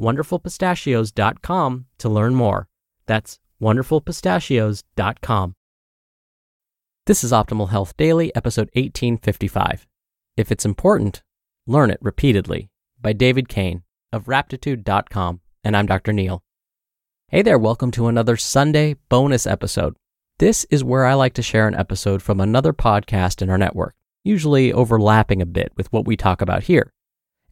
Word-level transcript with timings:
wonderfulpistachios.com 0.00 1.86
to 1.98 2.08
learn 2.08 2.34
more. 2.34 2.68
That's 3.06 3.38
wonderfulpistachios.com. 3.60 5.54
This 7.06 7.24
is 7.24 7.32
Optimal 7.32 7.70
Health 7.70 7.96
Daily, 7.96 8.34
episode 8.36 8.70
1855. 8.74 9.86
If 10.36 10.52
it's 10.52 10.64
important, 10.64 11.22
learn 11.66 11.90
it 11.90 11.98
repeatedly 12.00 12.70
by 13.00 13.12
David 13.12 13.48
Cain 13.48 13.82
of 14.12 14.26
Raptitude.com. 14.26 15.40
And 15.64 15.76
I'm 15.76 15.86
Dr. 15.86 16.12
Neal. 16.12 16.42
Hey 17.28 17.42
there, 17.42 17.58
welcome 17.58 17.90
to 17.92 18.08
another 18.08 18.36
Sunday 18.36 18.96
bonus 19.08 19.46
episode. 19.46 19.96
This 20.38 20.66
is 20.70 20.84
where 20.84 21.04
I 21.04 21.14
like 21.14 21.34
to 21.34 21.42
share 21.42 21.66
an 21.66 21.74
episode 21.74 22.22
from 22.22 22.40
another 22.40 22.72
podcast 22.72 23.42
in 23.42 23.50
our 23.50 23.58
network, 23.58 23.94
usually 24.22 24.72
overlapping 24.72 25.40
a 25.40 25.46
bit 25.46 25.72
with 25.76 25.92
what 25.92 26.06
we 26.06 26.16
talk 26.16 26.40
about 26.42 26.64
here. 26.64 26.91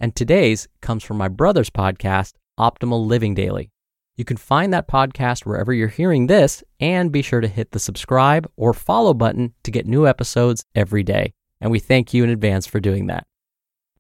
And 0.00 0.16
today's 0.16 0.66
comes 0.80 1.04
from 1.04 1.18
my 1.18 1.28
brother's 1.28 1.68
podcast, 1.68 2.32
Optimal 2.58 3.06
Living 3.06 3.34
Daily. 3.34 3.70
You 4.16 4.24
can 4.24 4.38
find 4.38 4.72
that 4.72 4.88
podcast 4.88 5.44
wherever 5.44 5.74
you're 5.74 5.88
hearing 5.88 6.26
this, 6.26 6.64
and 6.80 7.12
be 7.12 7.20
sure 7.20 7.42
to 7.42 7.48
hit 7.48 7.72
the 7.72 7.78
subscribe 7.78 8.50
or 8.56 8.72
follow 8.72 9.12
button 9.12 9.52
to 9.62 9.70
get 9.70 9.86
new 9.86 10.06
episodes 10.06 10.64
every 10.74 11.02
day. 11.02 11.34
And 11.60 11.70
we 11.70 11.78
thank 11.78 12.14
you 12.14 12.24
in 12.24 12.30
advance 12.30 12.66
for 12.66 12.80
doing 12.80 13.08
that. 13.08 13.26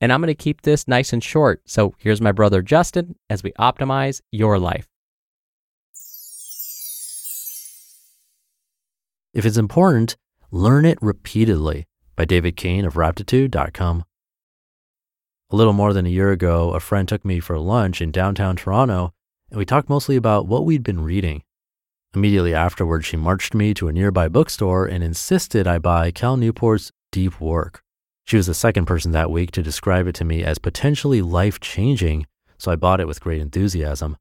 And 0.00 0.10
I'm 0.10 0.22
going 0.22 0.28
to 0.28 0.34
keep 0.34 0.62
this 0.62 0.88
nice 0.88 1.12
and 1.12 1.22
short. 1.22 1.60
So 1.66 1.94
here's 1.98 2.22
my 2.22 2.32
brother 2.32 2.62
Justin 2.62 3.16
as 3.28 3.42
we 3.42 3.52
optimize 3.52 4.22
your 4.32 4.58
life. 4.58 4.88
If 9.34 9.44
it's 9.44 9.58
important, 9.58 10.16
learn 10.50 10.86
it 10.86 10.98
repeatedly 11.02 11.86
by 12.16 12.24
David 12.24 12.56
Cain 12.56 12.86
of 12.86 12.94
Raptitude.com. 12.94 14.04
A 15.52 15.56
little 15.56 15.72
more 15.72 15.92
than 15.92 16.06
a 16.06 16.10
year 16.10 16.30
ago, 16.30 16.74
a 16.74 16.80
friend 16.80 17.08
took 17.08 17.24
me 17.24 17.40
for 17.40 17.58
lunch 17.58 18.00
in 18.00 18.12
downtown 18.12 18.54
Toronto, 18.54 19.12
and 19.50 19.58
we 19.58 19.64
talked 19.64 19.88
mostly 19.88 20.14
about 20.14 20.46
what 20.46 20.64
we'd 20.64 20.84
been 20.84 21.02
reading. 21.02 21.42
Immediately 22.14 22.54
afterward, 22.54 23.04
she 23.04 23.16
marched 23.16 23.52
me 23.52 23.74
to 23.74 23.88
a 23.88 23.92
nearby 23.92 24.28
bookstore 24.28 24.86
and 24.86 25.02
insisted 25.02 25.66
I 25.66 25.78
buy 25.78 26.12
Cal 26.12 26.36
Newport's 26.36 26.92
Deep 27.10 27.40
Work. 27.40 27.82
She 28.24 28.36
was 28.36 28.46
the 28.46 28.54
second 28.54 28.84
person 28.84 29.10
that 29.10 29.32
week 29.32 29.50
to 29.52 29.62
describe 29.62 30.06
it 30.06 30.14
to 30.16 30.24
me 30.24 30.44
as 30.44 30.58
potentially 30.58 31.20
life 31.20 31.58
changing, 31.58 32.28
so 32.56 32.70
I 32.70 32.76
bought 32.76 33.00
it 33.00 33.08
with 33.08 33.20
great 33.20 33.40
enthusiasm. 33.40 34.16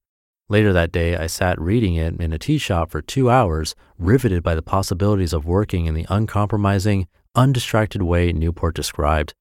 Later 0.47 0.73
that 0.73 0.91
day, 0.91 1.15
I 1.15 1.27
sat 1.27 1.61
reading 1.61 1.93
it 1.93 2.19
in 2.19 2.33
a 2.33 2.39
tea 2.39 2.57
shop 2.57 2.89
for 2.89 3.03
two 3.03 3.29
hours, 3.29 3.75
riveted 3.99 4.41
by 4.41 4.55
the 4.55 4.63
possibilities 4.63 5.33
of 5.33 5.45
working 5.45 5.85
in 5.85 5.93
the 5.93 6.07
uncompromising, 6.09 7.07
undistracted 7.35 8.01
way 8.01 8.33
Newport 8.33 8.73
described. 8.73 9.35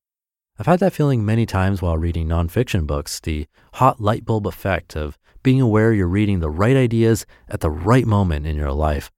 I've 0.61 0.67
had 0.67 0.81
that 0.81 0.93
feeling 0.93 1.25
many 1.25 1.47
times 1.47 1.81
while 1.81 1.97
reading 1.97 2.27
nonfiction 2.27 2.85
books, 2.85 3.21
the 3.21 3.47
hot 3.75 4.01
light 4.01 4.25
bulb 4.25 4.45
effect 4.45 4.97
of 4.97 5.17
being 5.45 5.61
aware 5.61 5.93
you're 5.93 6.09
reading 6.09 6.41
the 6.41 6.51
right 6.51 6.77
ideas 6.77 7.25
at 7.49 7.61
the 7.61 7.71
right 7.71 8.05
moment 8.05 8.45
in 8.45 8.57
your 8.57 8.73
life. 8.73 9.13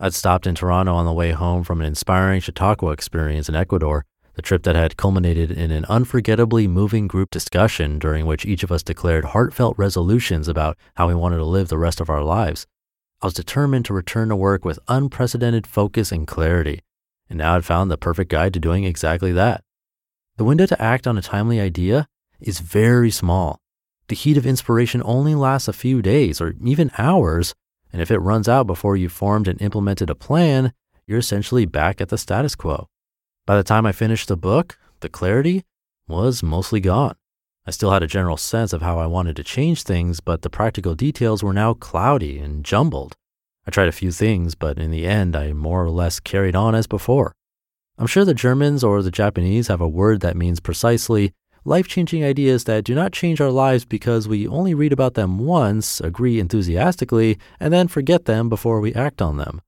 I'd 0.00 0.12
stopped 0.12 0.44
in 0.44 0.56
Toronto 0.56 0.92
on 0.92 1.06
the 1.06 1.12
way 1.12 1.30
home 1.30 1.62
from 1.62 1.80
an 1.80 1.86
inspiring 1.86 2.40
Chautauqua 2.40 2.90
experience 2.90 3.48
in 3.48 3.54
Ecuador, 3.54 4.04
the 4.34 4.42
trip 4.42 4.64
that 4.64 4.74
had 4.74 4.96
culminated 4.96 5.52
in 5.52 5.70
an 5.70 5.86
unforgettably 5.88 6.66
moving 6.66 7.06
group 7.06 7.30
discussion 7.30 8.00
during 8.00 8.26
which 8.26 8.44
each 8.44 8.64
of 8.64 8.72
us 8.72 8.82
declared 8.82 9.26
heartfelt 9.26 9.78
resolutions 9.78 10.48
about 10.48 10.76
how 10.96 11.06
we 11.06 11.14
wanted 11.14 11.36
to 11.36 11.44
live 11.44 11.68
the 11.68 11.78
rest 11.78 12.00
of 12.00 12.10
our 12.10 12.24
lives. 12.24 12.66
I 13.20 13.26
was 13.26 13.34
determined 13.34 13.84
to 13.84 13.94
return 13.94 14.30
to 14.30 14.36
work 14.36 14.64
with 14.64 14.80
unprecedented 14.88 15.64
focus 15.64 16.10
and 16.10 16.26
clarity, 16.26 16.80
and 17.30 17.38
now 17.38 17.54
I'd 17.54 17.64
found 17.64 17.88
the 17.88 17.96
perfect 17.96 18.32
guide 18.32 18.52
to 18.54 18.58
doing 18.58 18.82
exactly 18.82 19.30
that. 19.30 19.62
The 20.36 20.44
window 20.44 20.66
to 20.66 20.80
act 20.80 21.06
on 21.06 21.18
a 21.18 21.22
timely 21.22 21.60
idea 21.60 22.08
is 22.40 22.60
very 22.60 23.10
small. 23.10 23.60
The 24.08 24.14
heat 24.16 24.36
of 24.36 24.46
inspiration 24.46 25.02
only 25.04 25.34
lasts 25.34 25.68
a 25.68 25.72
few 25.72 26.02
days 26.02 26.40
or 26.40 26.54
even 26.64 26.90
hours, 26.98 27.54
and 27.92 28.00
if 28.00 28.10
it 28.10 28.18
runs 28.18 28.48
out 28.48 28.66
before 28.66 28.96
you've 28.96 29.12
formed 29.12 29.46
and 29.46 29.60
implemented 29.60 30.10
a 30.10 30.14
plan, 30.14 30.72
you're 31.06 31.18
essentially 31.18 31.66
back 31.66 32.00
at 32.00 32.08
the 32.08 32.18
status 32.18 32.54
quo. 32.54 32.88
By 33.46 33.56
the 33.56 33.62
time 33.62 33.84
I 33.86 33.92
finished 33.92 34.28
the 34.28 34.36
book, 34.36 34.78
the 35.00 35.08
clarity 35.08 35.64
was 36.08 36.42
mostly 36.42 36.80
gone. 36.80 37.16
I 37.66 37.70
still 37.70 37.90
had 37.92 38.02
a 38.02 38.08
general 38.08 38.36
sense 38.36 38.72
of 38.72 38.82
how 38.82 38.98
I 38.98 39.06
wanted 39.06 39.36
to 39.36 39.44
change 39.44 39.82
things, 39.82 40.20
but 40.20 40.42
the 40.42 40.50
practical 40.50 40.94
details 40.94 41.42
were 41.42 41.52
now 41.52 41.74
cloudy 41.74 42.38
and 42.38 42.64
jumbled. 42.64 43.14
I 43.66 43.70
tried 43.70 43.88
a 43.88 43.92
few 43.92 44.10
things, 44.10 44.54
but 44.54 44.78
in 44.78 44.90
the 44.90 45.06
end, 45.06 45.36
I 45.36 45.52
more 45.52 45.84
or 45.84 45.90
less 45.90 46.18
carried 46.18 46.56
on 46.56 46.74
as 46.74 46.86
before. 46.86 47.34
I'm 48.02 48.08
sure 48.08 48.24
the 48.24 48.34
Germans 48.34 48.82
or 48.82 49.00
the 49.00 49.12
Japanese 49.12 49.68
have 49.68 49.80
a 49.80 49.88
word 49.88 50.22
that 50.22 50.36
means 50.36 50.58
precisely 50.58 51.32
life 51.64 51.86
changing 51.86 52.24
ideas 52.24 52.64
that 52.64 52.82
do 52.82 52.96
not 52.96 53.12
change 53.12 53.40
our 53.40 53.52
lives 53.52 53.84
because 53.84 54.26
we 54.26 54.48
only 54.48 54.74
read 54.74 54.92
about 54.92 55.14
them 55.14 55.38
once, 55.38 56.00
agree 56.00 56.40
enthusiastically, 56.40 57.38
and 57.60 57.72
then 57.72 57.86
forget 57.86 58.24
them 58.24 58.48
before 58.48 58.80
we 58.80 58.92
act 58.92 59.22
on 59.22 59.36
them. 59.36 59.62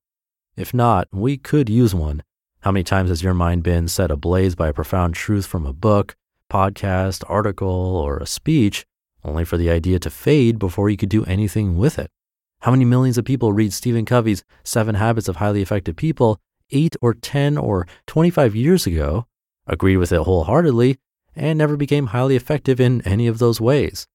If 0.57 0.73
not, 0.73 1.07
we 1.13 1.37
could 1.37 1.69
use 1.69 1.95
one. 1.95 2.23
How 2.59 2.73
many 2.73 2.83
times 2.83 3.07
has 3.07 3.23
your 3.23 3.33
mind 3.33 3.63
been 3.63 3.87
set 3.87 4.11
ablaze 4.11 4.53
by 4.53 4.67
a 4.67 4.73
profound 4.73 5.15
truth 5.15 5.45
from 5.45 5.65
a 5.65 5.71
book, 5.71 6.17
podcast, 6.51 7.23
article, 7.29 7.69
or 7.69 8.17
a 8.17 8.27
speech, 8.27 8.85
only 9.23 9.45
for 9.45 9.55
the 9.55 9.69
idea 9.69 9.97
to 9.99 10.09
fade 10.09 10.59
before 10.59 10.89
you 10.89 10.97
could 10.97 11.07
do 11.07 11.23
anything 11.23 11.77
with 11.77 11.97
it? 11.97 12.11
How 12.59 12.71
many 12.71 12.83
millions 12.83 13.17
of 13.17 13.23
people 13.23 13.53
read 13.53 13.71
Stephen 13.71 14.03
Covey's 14.03 14.43
Seven 14.65 14.95
Habits 14.95 15.29
of 15.29 15.37
Highly 15.37 15.61
Effective 15.61 15.95
People 15.95 16.41
eight 16.71 16.95
or 17.01 17.13
10 17.13 17.57
or 17.57 17.87
25 18.07 18.55
years 18.55 18.87
ago, 18.87 19.25
agreed 19.67 19.97
with 19.97 20.11
it 20.11 20.21
wholeheartedly, 20.21 20.97
and 21.35 21.57
never 21.57 21.75
became 21.75 22.07
highly 22.07 22.35
effective 22.35 22.79
in 22.79 23.01
any 23.01 23.27
of 23.27 23.39
those 23.39 23.59
ways. 23.59 24.07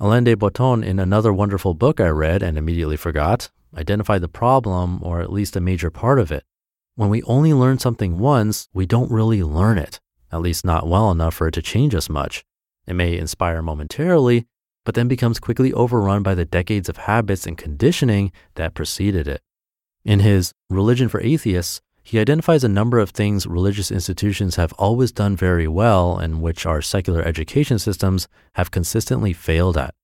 Alain 0.00 0.24
de 0.24 0.34
Botton, 0.34 0.84
in 0.84 0.98
another 0.98 1.32
wonderful 1.32 1.74
book 1.74 2.00
I 2.00 2.08
read 2.08 2.42
and 2.42 2.56
immediately 2.56 2.96
forgot, 2.96 3.50
identified 3.76 4.20
the 4.20 4.28
problem, 4.28 5.00
or 5.02 5.20
at 5.20 5.32
least 5.32 5.56
a 5.56 5.60
major 5.60 5.90
part 5.90 6.18
of 6.18 6.30
it. 6.30 6.44
When 6.94 7.08
we 7.10 7.22
only 7.24 7.52
learn 7.52 7.78
something 7.78 8.18
once, 8.18 8.68
we 8.72 8.86
don't 8.86 9.10
really 9.10 9.42
learn 9.42 9.78
it, 9.78 10.00
at 10.30 10.40
least 10.40 10.64
not 10.64 10.88
well 10.88 11.10
enough 11.10 11.34
for 11.34 11.48
it 11.48 11.52
to 11.52 11.62
change 11.62 11.94
us 11.94 12.08
much. 12.08 12.44
It 12.86 12.94
may 12.94 13.16
inspire 13.16 13.62
momentarily, 13.62 14.46
but 14.84 14.94
then 14.94 15.08
becomes 15.08 15.38
quickly 15.38 15.72
overrun 15.72 16.22
by 16.22 16.34
the 16.34 16.44
decades 16.44 16.88
of 16.88 16.96
habits 16.96 17.46
and 17.46 17.58
conditioning 17.58 18.32
that 18.54 18.74
preceded 18.74 19.28
it. 19.28 19.42
In 20.04 20.20
his 20.20 20.52
Religion 20.70 21.08
for 21.08 21.20
Atheists, 21.20 21.80
he 22.08 22.18
identifies 22.18 22.64
a 22.64 22.68
number 22.70 22.98
of 22.98 23.10
things 23.10 23.46
religious 23.46 23.90
institutions 23.90 24.56
have 24.56 24.72
always 24.78 25.12
done 25.12 25.36
very 25.36 25.68
well 25.68 26.16
and 26.16 26.40
which 26.40 26.64
our 26.64 26.80
secular 26.80 27.20
education 27.20 27.78
systems 27.78 28.26
have 28.54 28.70
consistently 28.70 29.34
failed 29.34 29.76
at. 29.76 29.94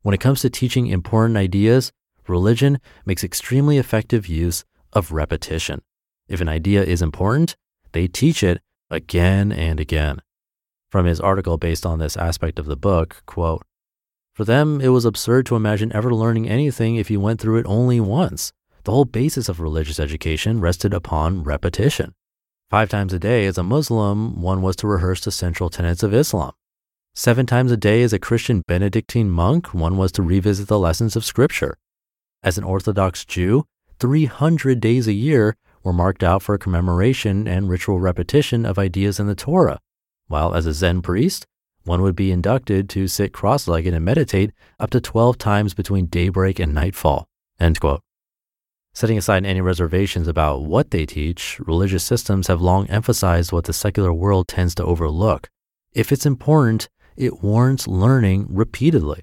When 0.00 0.12
it 0.12 0.18
comes 0.18 0.40
to 0.40 0.50
teaching 0.50 0.88
important 0.88 1.36
ideas, 1.36 1.92
religion 2.26 2.80
makes 3.06 3.22
extremely 3.22 3.78
effective 3.78 4.26
use 4.26 4.64
of 4.92 5.12
repetition. 5.12 5.82
If 6.26 6.40
an 6.40 6.48
idea 6.48 6.82
is 6.82 7.00
important, 7.00 7.54
they 7.92 8.08
teach 8.08 8.42
it 8.42 8.60
again 8.90 9.52
and 9.52 9.78
again. 9.78 10.20
From 10.90 11.06
his 11.06 11.20
article 11.20 11.58
based 11.58 11.86
on 11.86 12.00
this 12.00 12.16
aspect 12.16 12.58
of 12.58 12.66
the 12.66 12.76
book, 12.76 13.22
quote, 13.24 13.62
For 14.34 14.44
them, 14.44 14.80
it 14.80 14.88
was 14.88 15.04
absurd 15.04 15.46
to 15.46 15.54
imagine 15.54 15.94
ever 15.94 16.12
learning 16.12 16.48
anything 16.48 16.96
if 16.96 17.08
you 17.08 17.20
went 17.20 17.40
through 17.40 17.58
it 17.58 17.66
only 17.66 18.00
once. 18.00 18.52
The 18.84 18.90
whole 18.90 19.04
basis 19.04 19.48
of 19.48 19.60
religious 19.60 20.00
education 20.00 20.60
rested 20.60 20.92
upon 20.92 21.44
repetition. 21.44 22.14
Five 22.68 22.88
times 22.88 23.12
a 23.12 23.18
day 23.18 23.46
as 23.46 23.56
a 23.56 23.62
Muslim, 23.62 24.42
one 24.42 24.60
was 24.60 24.74
to 24.76 24.88
rehearse 24.88 25.20
the 25.20 25.30
central 25.30 25.70
tenets 25.70 26.02
of 26.02 26.12
Islam. 26.12 26.52
Seven 27.14 27.46
times 27.46 27.70
a 27.70 27.76
day 27.76 28.02
as 28.02 28.12
a 28.12 28.18
Christian 28.18 28.62
Benedictine 28.66 29.30
monk, 29.30 29.72
one 29.72 29.96
was 29.96 30.10
to 30.12 30.22
revisit 30.22 30.66
the 30.66 30.80
lessons 30.80 31.14
of 31.14 31.24
Scripture. 31.24 31.76
As 32.42 32.58
an 32.58 32.64
Orthodox 32.64 33.24
Jew, 33.24 33.66
300 34.00 34.80
days 34.80 35.06
a 35.06 35.12
year 35.12 35.54
were 35.84 35.92
marked 35.92 36.24
out 36.24 36.42
for 36.42 36.58
commemoration 36.58 37.46
and 37.46 37.68
ritual 37.68 38.00
repetition 38.00 38.66
of 38.66 38.80
ideas 38.80 39.20
in 39.20 39.28
the 39.28 39.36
Torah, 39.36 39.78
while 40.26 40.56
as 40.56 40.66
a 40.66 40.72
Zen 40.72 41.02
priest, 41.02 41.46
one 41.84 42.02
would 42.02 42.16
be 42.16 42.32
inducted 42.32 42.88
to 42.88 43.06
sit 43.06 43.32
cross 43.32 43.68
legged 43.68 43.94
and 43.94 44.04
meditate 44.04 44.50
up 44.80 44.90
to 44.90 45.00
12 45.00 45.38
times 45.38 45.72
between 45.72 46.06
daybreak 46.06 46.58
and 46.58 46.74
nightfall. 46.74 47.28
End 47.60 47.78
quote. 47.78 48.00
Setting 48.94 49.16
aside 49.16 49.46
any 49.46 49.62
reservations 49.62 50.28
about 50.28 50.64
what 50.64 50.90
they 50.90 51.06
teach, 51.06 51.58
religious 51.60 52.04
systems 52.04 52.48
have 52.48 52.60
long 52.60 52.86
emphasized 52.90 53.50
what 53.50 53.64
the 53.64 53.72
secular 53.72 54.12
world 54.12 54.48
tends 54.48 54.74
to 54.74 54.84
overlook. 54.84 55.48
If 55.94 56.12
it's 56.12 56.26
important, 56.26 56.90
it 57.16 57.42
warrants 57.42 57.88
learning 57.88 58.46
repeatedly. 58.50 59.22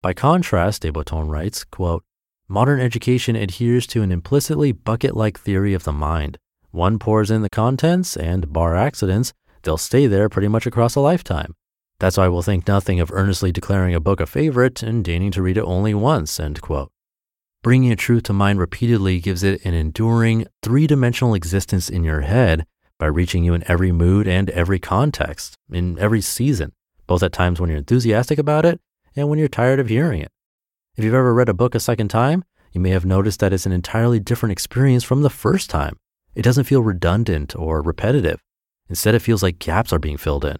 By 0.00 0.14
contrast, 0.14 0.82
de 0.82 0.90
Botton 0.90 1.28
writes, 1.28 1.62
quote, 1.64 2.04
Modern 2.48 2.80
education 2.80 3.36
adheres 3.36 3.86
to 3.88 4.02
an 4.02 4.12
implicitly 4.12 4.72
bucket 4.72 5.14
like 5.14 5.38
theory 5.38 5.74
of 5.74 5.84
the 5.84 5.92
mind. 5.92 6.38
One 6.70 6.98
pours 6.98 7.30
in 7.30 7.42
the 7.42 7.50
contents, 7.50 8.16
and 8.16 8.52
bar 8.52 8.74
accidents, 8.74 9.32
they'll 9.62 9.76
stay 9.76 10.06
there 10.06 10.28
pretty 10.30 10.48
much 10.48 10.66
across 10.66 10.94
a 10.94 11.00
lifetime. 11.00 11.54
That's 11.98 12.16
why 12.16 12.28
we'll 12.28 12.42
think 12.42 12.66
nothing 12.66 12.98
of 12.98 13.12
earnestly 13.12 13.52
declaring 13.52 13.94
a 13.94 14.00
book 14.00 14.20
a 14.20 14.26
favorite 14.26 14.82
and 14.82 15.04
deigning 15.04 15.30
to 15.32 15.42
read 15.42 15.58
it 15.58 15.64
only 15.64 15.94
once. 15.94 16.40
End 16.40 16.60
quote. 16.60 16.90
Bringing 17.62 17.92
a 17.92 17.96
truth 17.96 18.24
to 18.24 18.32
mind 18.32 18.58
repeatedly 18.58 19.20
gives 19.20 19.44
it 19.44 19.64
an 19.64 19.72
enduring, 19.72 20.46
three 20.64 20.88
dimensional 20.88 21.32
existence 21.32 21.88
in 21.88 22.02
your 22.02 22.22
head 22.22 22.66
by 22.98 23.06
reaching 23.06 23.44
you 23.44 23.54
in 23.54 23.62
every 23.70 23.92
mood 23.92 24.26
and 24.26 24.50
every 24.50 24.80
context, 24.80 25.56
in 25.70 25.96
every 26.00 26.20
season, 26.22 26.72
both 27.06 27.22
at 27.22 27.32
times 27.32 27.60
when 27.60 27.70
you're 27.70 27.78
enthusiastic 27.78 28.36
about 28.36 28.64
it 28.64 28.80
and 29.14 29.28
when 29.28 29.38
you're 29.38 29.46
tired 29.46 29.78
of 29.78 29.88
hearing 29.88 30.20
it. 30.20 30.32
If 30.96 31.04
you've 31.04 31.14
ever 31.14 31.32
read 31.32 31.48
a 31.48 31.54
book 31.54 31.76
a 31.76 31.80
second 31.80 32.08
time, 32.08 32.44
you 32.72 32.80
may 32.80 32.90
have 32.90 33.06
noticed 33.06 33.38
that 33.38 33.52
it's 33.52 33.66
an 33.66 33.70
entirely 33.70 34.18
different 34.18 34.52
experience 34.52 35.04
from 35.04 35.22
the 35.22 35.30
first 35.30 35.70
time. 35.70 35.96
It 36.34 36.42
doesn't 36.42 36.64
feel 36.64 36.82
redundant 36.82 37.54
or 37.54 37.80
repetitive. 37.80 38.40
Instead, 38.88 39.14
it 39.14 39.22
feels 39.22 39.42
like 39.44 39.60
gaps 39.60 39.92
are 39.92 40.00
being 40.00 40.16
filled 40.16 40.44
in. 40.44 40.56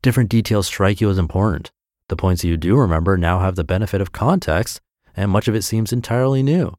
Different 0.00 0.30
details 0.30 0.68
strike 0.68 1.02
you 1.02 1.10
as 1.10 1.18
important. 1.18 1.70
The 2.08 2.16
points 2.16 2.44
you 2.44 2.56
do 2.56 2.76
remember 2.76 3.18
now 3.18 3.40
have 3.40 3.56
the 3.56 3.64
benefit 3.64 4.00
of 4.00 4.12
context 4.12 4.80
and 5.16 5.30
much 5.30 5.48
of 5.48 5.54
it 5.54 5.62
seems 5.62 5.92
entirely 5.92 6.42
new. 6.42 6.74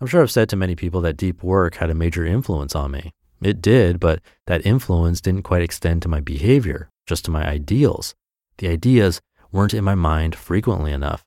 I'm 0.00 0.06
sure 0.06 0.22
I've 0.22 0.30
said 0.30 0.48
to 0.50 0.56
many 0.56 0.74
people 0.74 1.00
that 1.02 1.16
deep 1.16 1.42
work 1.42 1.76
had 1.76 1.90
a 1.90 1.94
major 1.94 2.24
influence 2.24 2.74
on 2.74 2.90
me. 2.90 3.12
It 3.42 3.60
did, 3.62 4.00
but 4.00 4.20
that 4.46 4.66
influence 4.66 5.20
didn't 5.20 5.42
quite 5.42 5.62
extend 5.62 6.02
to 6.02 6.08
my 6.08 6.20
behavior, 6.20 6.90
just 7.06 7.24
to 7.26 7.30
my 7.30 7.46
ideals. 7.46 8.14
The 8.58 8.68
ideas 8.68 9.20
weren't 9.52 9.74
in 9.74 9.84
my 9.84 9.94
mind 9.94 10.34
frequently 10.34 10.92
enough. 10.92 11.24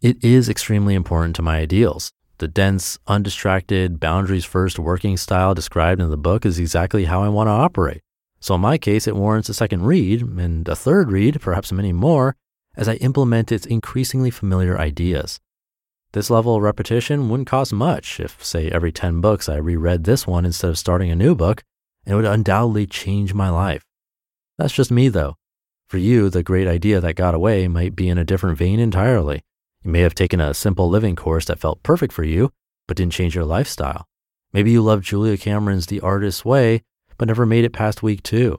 It 0.00 0.22
is 0.24 0.48
extremely 0.48 0.94
important 0.94 1.36
to 1.36 1.42
my 1.42 1.58
ideals. 1.58 2.12
The 2.38 2.48
dense, 2.48 2.98
undistracted, 3.06 4.00
boundaries 4.00 4.46
first 4.46 4.78
working 4.78 5.16
style 5.18 5.54
described 5.54 6.00
in 6.00 6.08
the 6.08 6.16
book 6.16 6.46
is 6.46 6.58
exactly 6.58 7.04
how 7.04 7.22
I 7.22 7.28
want 7.28 7.48
to 7.48 7.52
operate. 7.52 8.00
So 8.40 8.54
in 8.54 8.62
my 8.62 8.78
case, 8.78 9.06
it 9.06 9.14
warrants 9.14 9.50
a 9.50 9.54
second 9.54 9.82
read 9.82 10.22
and 10.22 10.66
a 10.66 10.74
third 10.74 11.12
read, 11.12 11.40
perhaps 11.42 11.70
many 11.70 11.92
more, 11.92 12.34
as 12.76 12.88
I 12.88 12.94
implement 12.94 13.52
its 13.52 13.66
increasingly 13.66 14.30
familiar 14.30 14.78
ideas. 14.78 15.38
This 16.12 16.30
level 16.30 16.56
of 16.56 16.62
repetition 16.62 17.28
wouldn't 17.28 17.48
cost 17.48 17.72
much 17.72 18.18
if, 18.18 18.42
say, 18.44 18.68
every 18.68 18.90
10 18.90 19.20
books 19.20 19.48
I 19.48 19.56
reread 19.56 20.04
this 20.04 20.26
one 20.26 20.44
instead 20.44 20.70
of 20.70 20.78
starting 20.78 21.10
a 21.10 21.16
new 21.16 21.36
book, 21.36 21.62
and 22.04 22.12
it 22.12 22.16
would 22.16 22.24
undoubtedly 22.24 22.86
change 22.86 23.32
my 23.32 23.48
life. 23.48 23.84
That's 24.58 24.72
just 24.72 24.90
me, 24.90 25.08
though. 25.08 25.36
For 25.88 25.98
you, 25.98 26.28
the 26.28 26.42
great 26.42 26.66
idea 26.66 27.00
that 27.00 27.14
got 27.14 27.34
away 27.34 27.68
might 27.68 27.94
be 27.94 28.08
in 28.08 28.18
a 28.18 28.24
different 28.24 28.58
vein 28.58 28.80
entirely. 28.80 29.42
You 29.82 29.92
may 29.92 30.00
have 30.00 30.14
taken 30.14 30.40
a 30.40 30.52
simple 30.52 30.88
living 30.88 31.14
course 31.14 31.44
that 31.46 31.60
felt 31.60 31.82
perfect 31.82 32.12
for 32.12 32.24
you, 32.24 32.52
but 32.88 32.96
didn't 32.96 33.12
change 33.12 33.34
your 33.34 33.44
lifestyle. 33.44 34.06
Maybe 34.52 34.72
you 34.72 34.82
loved 34.82 35.04
Julia 35.04 35.36
Cameron's 35.36 35.86
The 35.86 36.00
Artist's 36.00 36.44
Way, 36.44 36.82
but 37.18 37.28
never 37.28 37.46
made 37.46 37.64
it 37.64 37.72
past 37.72 38.02
week 38.02 38.22
two. 38.24 38.58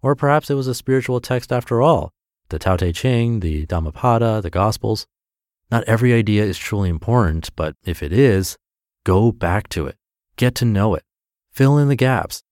Or 0.00 0.14
perhaps 0.14 0.48
it 0.48 0.54
was 0.54 0.68
a 0.68 0.74
spiritual 0.74 1.20
text 1.20 1.52
after 1.52 1.82
all 1.82 2.12
the 2.50 2.58
Tao 2.58 2.76
Te 2.76 2.92
Ching, 2.92 3.40
the 3.40 3.66
Dhammapada, 3.66 4.40
the 4.42 4.50
Gospels. 4.50 5.06
Not 5.74 5.82
every 5.88 6.12
idea 6.12 6.44
is 6.44 6.56
truly 6.56 6.88
important, 6.88 7.50
but 7.56 7.74
if 7.84 8.00
it 8.00 8.12
is, 8.12 8.56
go 9.02 9.32
back 9.32 9.68
to 9.70 9.88
it. 9.88 9.96
Get 10.36 10.54
to 10.54 10.64
know 10.64 10.94
it. 10.94 11.02
Fill 11.50 11.78
in 11.78 11.88
the 11.88 11.96
gaps. 11.96 12.44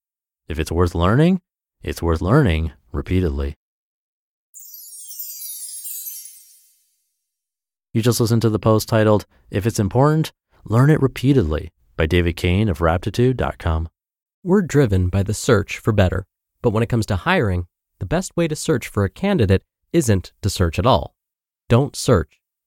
If 0.48 0.58
it's 0.58 0.72
worth 0.72 0.92
learning, 0.92 1.40
it's 1.84 2.02
worth 2.02 2.20
learning 2.20 2.72
repeatedly. 2.90 3.54
You 7.92 8.02
just 8.02 8.19
listened 8.19 8.42
to 8.42 8.50
the 8.50 8.58
post 8.58 8.88
titled, 8.88 9.25
If 9.52 9.66
It's 9.66 9.78
Important, 9.78 10.32
Learn 10.64 10.90
It 10.90 11.00
Repeatedly 11.00 11.70
by 11.96 12.06
David 12.06 12.34
Cain 12.34 12.68
of 12.68 12.80
Raptitude.com. 12.80 13.88
We're 14.42 14.62
driven 14.62 15.10
by 15.10 15.22
the 15.22 15.32
search 15.32 15.78
for 15.78 15.92
better, 15.92 16.26
but 16.60 16.70
when 16.70 16.82
it 16.82 16.88
comes 16.88 17.06
to 17.06 17.14
hiring, 17.14 17.68
the 18.00 18.04
best 18.04 18.36
way 18.36 18.48
to 18.48 18.56
search 18.56 18.88
for 18.88 19.04
a 19.04 19.08
candidate 19.08 19.62
isn't 19.92 20.32
to 20.42 20.50
search 20.50 20.76
at 20.80 20.86
all. 20.86 21.14
Don't 21.68 21.94
search 21.94 22.41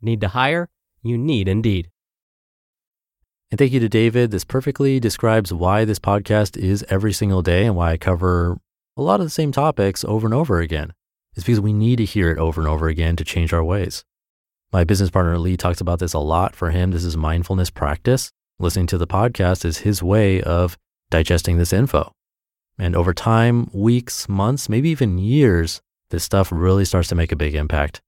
Need 0.00 0.20
to 0.20 0.28
hire? 0.28 0.68
You 1.02 1.18
need 1.18 1.48
Indeed. 1.48 1.90
And 3.50 3.58
thank 3.58 3.72
you 3.72 3.80
to 3.80 3.88
David. 3.88 4.30
This 4.30 4.44
perfectly 4.44 5.00
describes 5.00 5.52
why 5.52 5.84
this 5.84 5.98
podcast 5.98 6.56
is 6.56 6.84
every 6.90 7.12
single 7.12 7.40
day 7.40 7.64
and 7.64 7.74
why 7.74 7.92
I 7.92 7.96
cover 7.96 8.58
a 8.96 9.02
lot 9.02 9.20
of 9.20 9.26
the 9.26 9.30
same 9.30 9.52
topics 9.52 10.04
over 10.04 10.26
and 10.26 10.34
over 10.34 10.60
again. 10.60 10.92
It's 11.34 11.46
because 11.46 11.60
we 11.60 11.72
need 11.72 11.96
to 11.96 12.04
hear 12.04 12.30
it 12.30 12.38
over 12.38 12.60
and 12.60 12.68
over 12.68 12.88
again 12.88 13.16
to 13.16 13.24
change 13.24 13.52
our 13.52 13.64
ways. 13.64 14.04
My 14.70 14.84
business 14.84 15.08
partner 15.08 15.38
Lee 15.38 15.56
talks 15.56 15.80
about 15.80 15.98
this 15.98 16.12
a 16.12 16.18
lot. 16.18 16.54
For 16.54 16.70
him, 16.70 16.90
this 16.90 17.04
is 17.04 17.16
mindfulness 17.16 17.70
practice. 17.70 18.30
Listening 18.58 18.86
to 18.88 18.98
the 18.98 19.06
podcast 19.06 19.64
is 19.64 19.78
his 19.78 20.02
way 20.02 20.42
of 20.42 20.76
digesting 21.10 21.56
this 21.56 21.72
info. 21.72 22.12
And 22.78 22.94
over 22.94 23.14
time, 23.14 23.70
weeks, 23.72 24.28
months, 24.28 24.68
maybe 24.68 24.90
even 24.90 25.18
years, 25.18 25.80
this 26.10 26.22
stuff 26.22 26.52
really 26.52 26.84
starts 26.84 27.08
to 27.08 27.14
make 27.14 27.32
a 27.32 27.36
big 27.36 27.54
impact. 27.54 28.02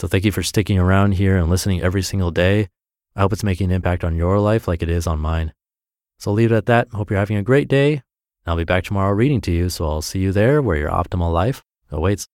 So 0.00 0.06
thank 0.06 0.24
you 0.24 0.30
for 0.30 0.44
sticking 0.44 0.78
around 0.78 1.12
here 1.12 1.36
and 1.36 1.50
listening 1.50 1.82
every 1.82 2.02
single 2.02 2.30
day. 2.30 2.68
I 3.16 3.22
hope 3.22 3.32
it's 3.32 3.42
making 3.42 3.70
an 3.70 3.74
impact 3.74 4.04
on 4.04 4.14
your 4.14 4.38
life 4.38 4.68
like 4.68 4.82
it 4.82 4.88
is 4.88 5.08
on 5.08 5.18
mine. 5.18 5.52
So 6.18 6.30
I'll 6.30 6.36
leave 6.36 6.52
it 6.52 6.56
at 6.56 6.66
that. 6.66 6.88
Hope 6.92 7.10
you're 7.10 7.18
having 7.18 7.36
a 7.36 7.42
great 7.42 7.68
day. 7.68 8.02
I'll 8.46 8.56
be 8.56 8.64
back 8.64 8.84
tomorrow 8.84 9.12
reading 9.12 9.40
to 9.42 9.52
you, 9.52 9.68
so 9.68 9.84
I'll 9.86 10.02
see 10.02 10.20
you 10.20 10.32
there 10.32 10.62
where 10.62 10.76
your 10.76 10.90
optimal 10.90 11.32
life 11.32 11.64
awaits. 11.90 12.28